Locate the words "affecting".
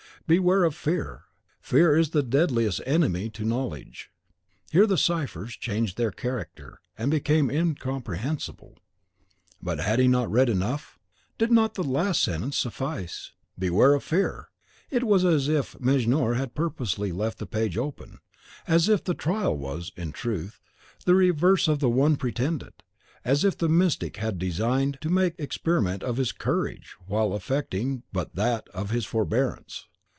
27.33-28.03